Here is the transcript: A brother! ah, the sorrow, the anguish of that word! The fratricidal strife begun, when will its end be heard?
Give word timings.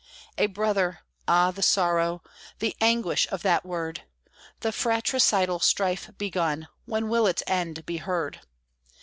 A 0.39 0.47
brother! 0.47 1.01
ah, 1.27 1.51
the 1.51 1.61
sorrow, 1.61 2.23
the 2.57 2.75
anguish 2.81 3.27
of 3.31 3.43
that 3.43 3.63
word! 3.63 4.01
The 4.61 4.71
fratricidal 4.71 5.59
strife 5.59 6.09
begun, 6.17 6.67
when 6.85 7.07
will 7.07 7.27
its 7.27 7.43
end 7.45 7.85
be 7.85 7.97
heard? 7.97 8.39